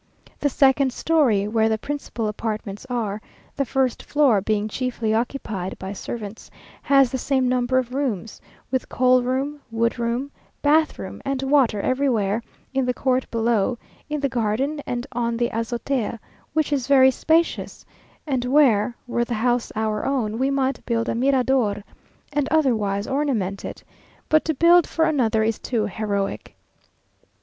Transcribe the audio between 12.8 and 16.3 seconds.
the court below, in the garden, and on the azotea,